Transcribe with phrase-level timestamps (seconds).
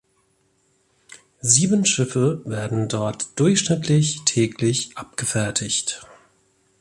[1.41, 6.01] Sieben Schiffe werden dort durchschnittlich täglich abgefertigt.